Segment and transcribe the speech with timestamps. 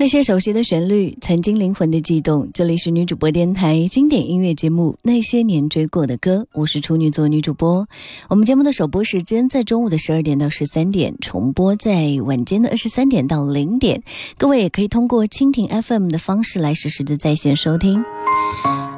[0.00, 2.48] 那些熟悉的旋律，曾经灵魂的悸动。
[2.54, 7.88] 这里是女主播电台经典音乐节目《那些年追过的歌》，我是处女座女主播。
[8.28, 14.04] 我们节目的首播时间在中午的十二点到十三点，重播在晚间的二十三点到零点。
[14.38, 18.04] 各位也可以通过蜻蜓 FM 的方式来实时的在线收听。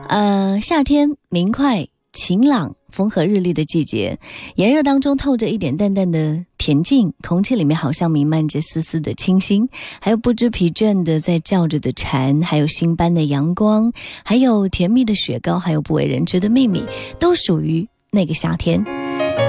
[0.08, 1.88] 呃，夏天明快。
[2.12, 4.18] 晴朗、风和日丽的季节，
[4.56, 9.68] 炎热当中透着一点淡淡的恬静，空气里面好像弥漫着丝丝的清新，
[10.00, 13.92] 还有不知疲倦的在叫着的蝉，还有新般的阳光，
[14.24, 16.84] 还有甜蜜的雪糕，还有不为人知的秘密，
[17.18, 18.99] 都属于那个夏天。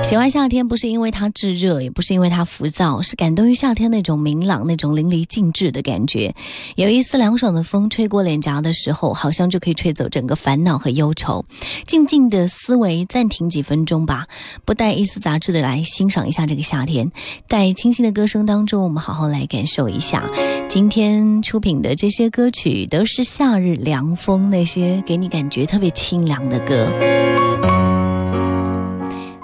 [0.04, 6.34] 喜欢夏天，不是因为它炙热，也不是因为它浮躁，是感动于夏天那种明朗、那种淋漓尽致的感觉。
[6.76, 11.46] 有一丝凉爽的风吹过脸颊的时候，好像就可以吹走整个烦恼和忧愁。
[11.88, 14.28] 静静的思维暂停几分钟吧，
[14.66, 17.10] 不带一丝杂质的来欣赏一下这个夏天。
[17.48, 20.30] 在清新的歌声当中，我们好好来感受一下。
[20.68, 26.92] 今天出品的这些歌曲都是夏日凉风，那些给你感觉特别清凉的歌。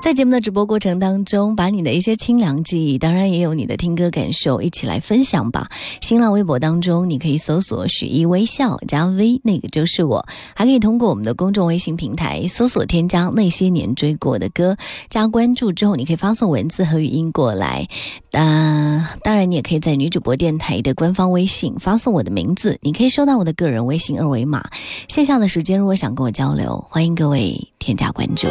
[0.07, 5.69] 在节目的直播过程当中，把你的一些清凉记忆，当然也有你的听歌感受，一起来分享吧。
[6.00, 10.25] 新浪微博当中，你可以搜索“许一微笑”加 V，那个就是我。
[10.56, 14.78] 还可以通过我们的公众微信平台搜索添加“那些年追过的歌”，
[15.12, 17.85] 加关注之后，你可以发送文字和语音过来。
[18.31, 24.69] 啊，当然你也可以在女主播电台的官方微信发送我的名字，你可以收到我的个人微信二维码。
[25.09, 28.47] 线下的时间，如果想跟我交流，欢迎各位添加关注。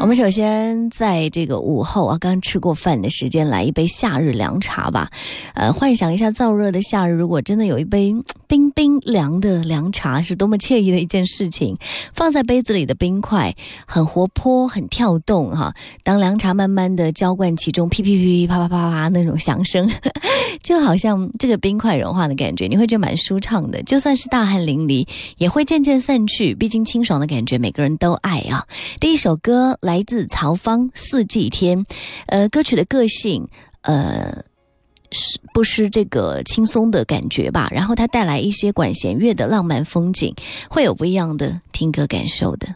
[0.00, 5.08] 我们首先在这个午后啊，刚吃过饭的时间，来一杯夏日凉茶吧。
[5.54, 8.14] 呃，幻想一下燥热的夏日，如果真的有一杯
[8.46, 11.74] 冰冰凉的凉茶，是多么惬意的一件事情。
[12.12, 13.54] 放在杯子里的冰块
[13.86, 15.72] 很活泼，很跳动哈。
[16.02, 19.90] 当凉茶慢慢的浇灌其中，噼噼噼噼啪啪啪啪那种响声，
[20.62, 23.82] 就好像这个冰块融化的感觉，你会觉得蛮舒畅的。
[23.84, 26.54] 就算是大汗淋漓，也会渐渐散去。
[26.54, 28.66] 毕竟清爽的感觉，每个人都爱啊。
[29.00, 29.93] 第一首歌来。
[29.94, 31.78] 来自曹芳《四季天》，
[32.26, 33.46] 呃，歌曲的个性，
[33.82, 34.44] 呃，
[35.12, 37.68] 是不失这个轻松的感觉吧？
[37.70, 40.34] 然后它带来一些管弦乐的浪漫风景，
[40.68, 42.74] 会有不一样的听歌感受的。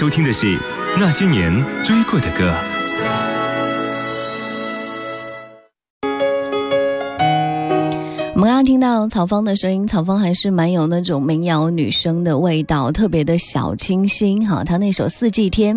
[0.00, 0.46] 收听的是
[0.98, 1.52] 那些年
[1.84, 2.79] 追过的歌。
[8.62, 14.62] 听到曹芳的声音，曹芳还是蛮有那种民谣女生的味道，特别的小清新哈。
[14.62, 15.76] 她那首《四季天》，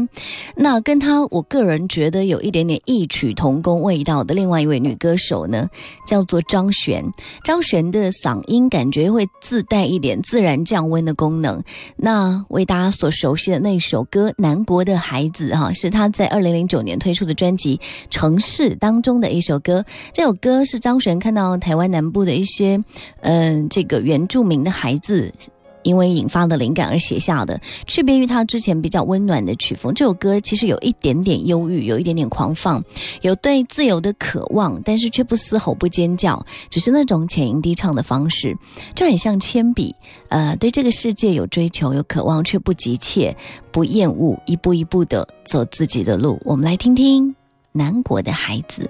[0.55, 5.69] 那跟她我个人觉得有一点点异曲同工味道的另外一位女歌手呢，
[6.05, 7.03] 叫做张悬。
[7.43, 11.63] 张悬的嗓音感觉会自带一点自然降温的功能。
[11.95, 17.77] 那为大家所熟悉的那首歌《南国的孩子》哈，是他在二零零九年推出的专辑
[18.09, 19.85] 《城市》当中的一首歌。
[20.11, 22.72] 这首歌是张悬看到台湾南部的一些。
[23.21, 25.31] 嗯，这个原住民的孩子，
[25.83, 29.93] 因为引发的灵感而写下的，区别于他之前比较温暖的曲风。
[29.93, 32.81] 这首歌其实有一点点忧郁，有一点点狂放，
[33.21, 38.57] 有对自由的渴望，但是却不嘶吼不尖叫，只是那种浅吟低唱的方式，
[38.95, 39.93] 就很像铅笔。
[40.29, 43.35] 呃，对这个世界有追求、有渴望，却不急切、
[43.71, 46.39] 不厌恶，一步一步的走自己的路。
[46.45, 47.35] 我们来听听
[47.73, 48.89] 南国的孩子。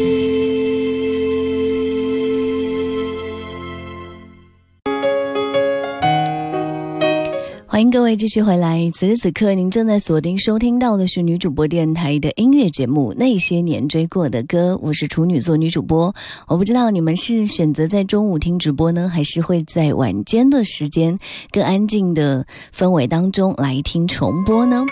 [7.81, 8.91] 欢迎各位继续回来。
[8.93, 16.13] 此时此刻，您正在锁定收听到的是女主播电台的音乐节目《那些年追过的歌》，我是处女座女主播。
[16.45, 21.17] 我不知道你们是选择在中午听直播呢，还是会在晚间的时间
[21.49, 24.85] 更安静的氛围当中来听重播呢？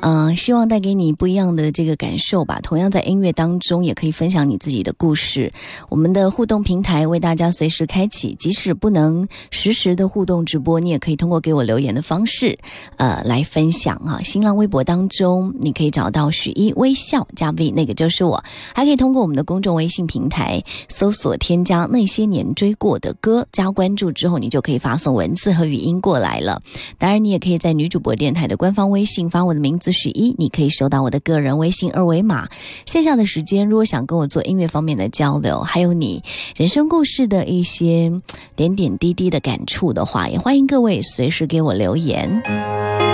[0.00, 2.60] 嗯，希望带给你不一样的这个感受吧。
[2.62, 5.52] 同样在音乐当中，也可以分享你自己的故事。
[5.88, 12.58] 我们的互动平台为大家随时开启，即使不能实时的互动直播，你也可以通过给我留言的方式，
[12.98, 14.20] 呃，来分享啊。
[14.22, 18.42] 新浪微博当中，你可以找到许一微笑加 V，那个就是我。
[18.74, 26.60] 还可以通过我们的公众微信平台搜索添加那些年追过的歌，加关注之后，你就可以发送文字和语音过来了。
[26.98, 29.85] 当然，你也可以在女主播电台的官方微信发我的名字。
[29.86, 32.48] 四十一，你可以收到我的个人微信二维码。
[32.86, 36.24] 线下的时间，如果想跟我做音乐方面的交流，还有你
[36.56, 38.10] 人生故事的一些
[38.56, 43.05] 点点滴滴的感触的话，也欢迎各位随时给我留言。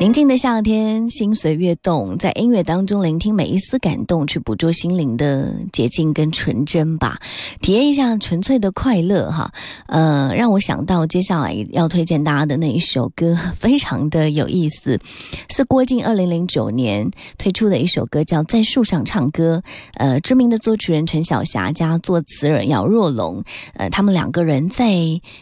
[0.00, 7.18] 宁静的夏天，心随悦动，在音乐当中聆听每一丝感动，去捕捉心灵的洁净跟纯真吧，
[7.60, 9.52] 体验一下纯粹的快乐哈。
[9.86, 14.96] 呃，让我想到接下来要推荐大家的那一首歌，非常的有意思，
[15.50, 19.60] 是郭靖二零零九年推出的一首歌，叫《在树上唱歌》。
[19.94, 23.42] 呃，知名的作曲人陈小霞加作词人姚若龙，
[23.74, 24.94] 呃，他们两个人在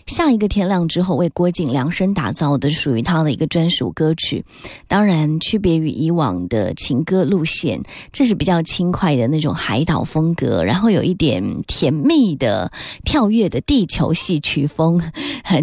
[0.06, 4.42] 下一个天亮之后为郭靖量身打造的属于他的一个专属歌曲。
[4.88, 7.80] 当然，区别于以往的情歌路线，
[8.12, 12.70] 这是比较轻快的那种海岛风格，然后有一点甜蜜的
[13.04, 15.00] 跳跃的地球戏曲风，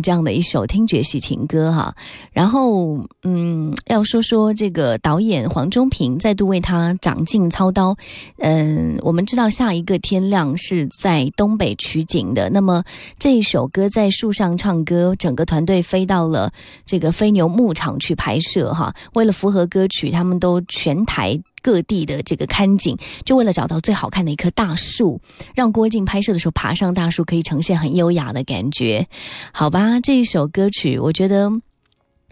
[0.02, 1.96] 这样的一首听觉系情歌哈。
[2.32, 7.96] 然后，嗯，要说说这个导演黄忠平再度为他长进操刀。
[8.38, 12.84] 嗯，我们知道下一个天亮是在东北取景的，那么
[13.20, 16.52] 这一首歌在树上唱歌，整个团队飞到了
[16.86, 18.74] 这个飞牛牧场去拍摄。
[18.74, 25.20] 哈，为了符合歌曲，他们都全台各地的这个看景，就为了找到最好看的一棵大树，
[25.55, 29.07] 让郭靖拍摄的时候爬上大树，可以呈现很优雅的感觉。
[29.53, 31.50] 好吧，这一首歌曲，我觉得，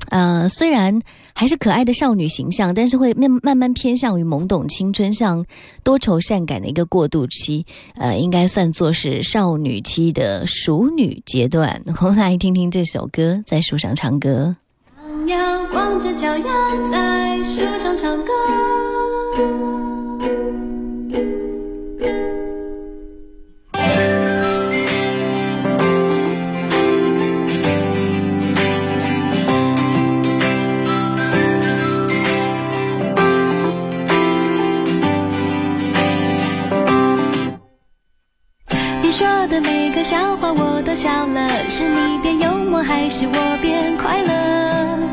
[0.10, 1.02] 呃，虽然
[1.34, 5.46] 还是可爱的少女形象，但是会慢慢慢偏向于懵懂青春，像
[5.84, 11.82] 多愁善感的一个过渡期，呃，应该算作是少女期的熟女阶段。
[12.02, 14.56] 我们来听听这首歌，在树上唱歌。
[15.26, 15.38] 鸟
[15.72, 18.91] 光着脚丫在树上唱歌。
[19.34, 19.38] 你
[39.12, 45.11] 说的每个笑话我都笑了，是你变幽默还是我变快乐？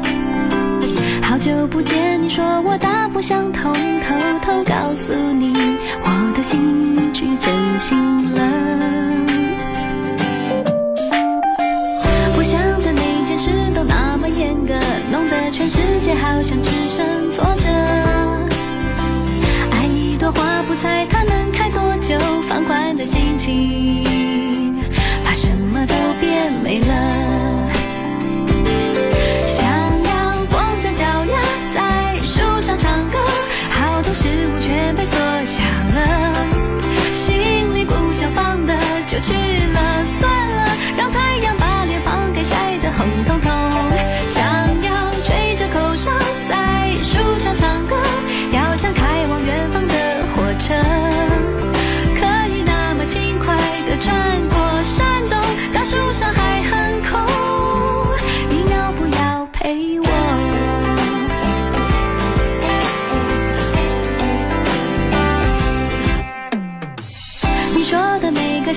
[1.49, 5.55] 好久不见，你说我大不相同，偷偷告诉你，
[6.03, 7.97] 我的心去真心
[8.35, 8.43] 了。
[12.37, 14.75] 不想对每件事都那么严格，
[15.11, 17.43] 弄得全世界好像只剩错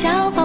[0.02, 0.41] 小黄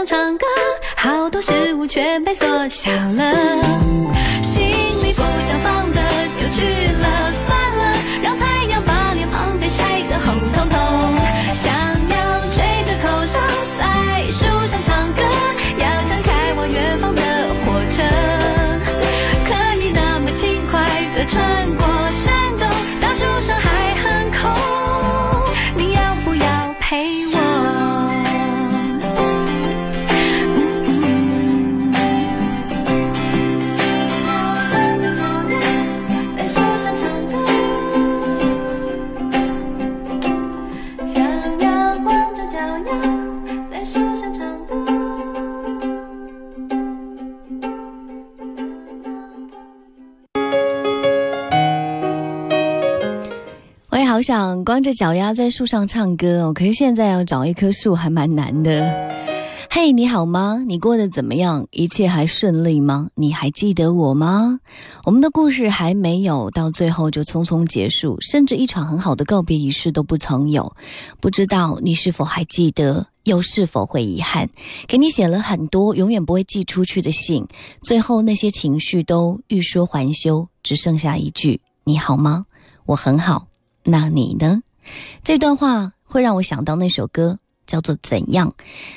[0.00, 0.46] 想唱歌，
[0.96, 3.89] 好多事物全被缩小了，
[54.20, 58.86] 好想光着脚丫在树上唱歌哦，可是现在要找一棵树还蛮难的。
[59.70, 60.62] 嘿，你好吗？
[60.68, 61.66] 你过得怎么样？
[61.70, 63.08] 一切还顺利吗？
[63.14, 64.60] 你还记得我吗？
[65.06, 70.70] 我们的故事还没有到最后就匆匆结束，甚至一场很好的告别仪式都不曾有。
[71.18, 74.50] 不知道你是否还记得，又是否会遗憾？
[74.86, 77.46] 给你写了很多永远不会寄出去的信，
[77.80, 82.44] 最后那些情绪都欲说还休，只剩下一句：你好吗？
[82.84, 83.46] 我很好。
[83.84, 84.62] 那你呢？
[85.22, 88.48] 这段话会让我想到那首歌，叫做《怎样》，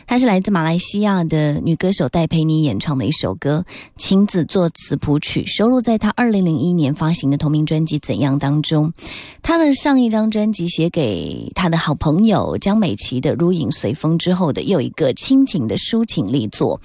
[0.08, 3.66] 它是来自马来西亚的女歌手戴佩妮演唱的一首歌，
[3.98, 8.92] 亲自作词谱曲，收录在她二零零一年发行的同名专辑《怎样》当中。
[9.42, 16.82] 她的上一张专辑写给她的好朋友江美琪的《如影随风》之后的又一个亲情的抒情力作。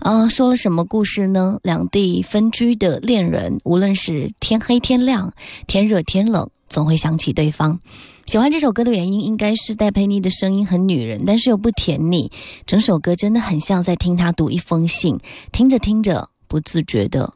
[0.00, 1.58] 啊、说了什么故事呢？
[1.62, 5.32] 两地分居的恋人，无论是天黑天亮、
[5.66, 7.78] 天热天冷，总会想起对方。
[8.26, 12.30] 喜欢这首歌的原因，应该是戴佩妮的声音很女人，但是又不甜腻。
[12.64, 15.18] 整首歌真的很像在听她读一封信，
[15.52, 17.32] 听着听着，不自觉的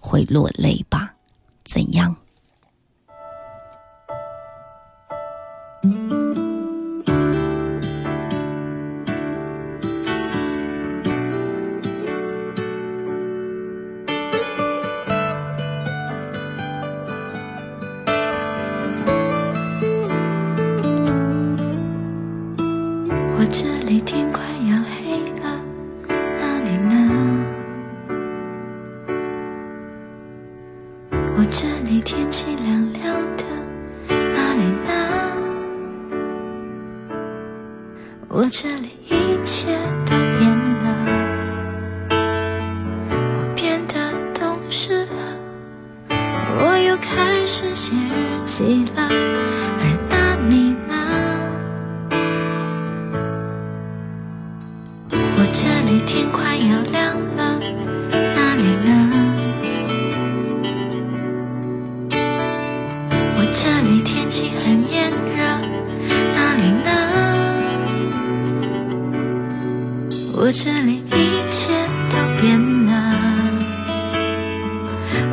[0.00, 1.14] 会落泪吧？
[1.64, 2.16] 怎样？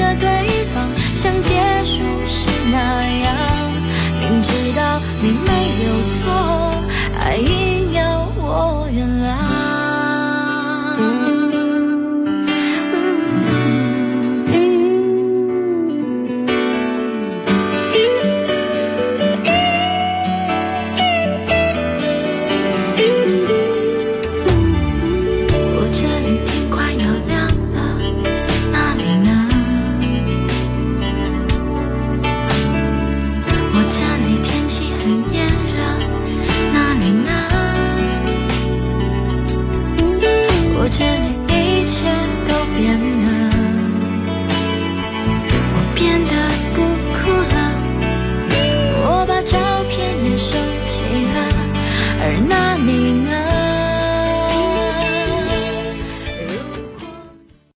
[0.00, 0.39] 一